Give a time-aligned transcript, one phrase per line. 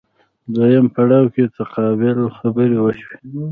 [0.55, 3.17] دویم پړاو کې تقابل خبرې وشوې